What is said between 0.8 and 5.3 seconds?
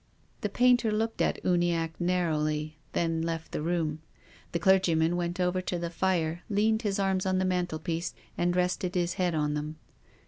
looked at Uniacke narrowly, then left the room. The clergyman